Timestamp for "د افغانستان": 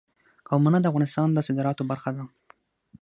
0.79-1.27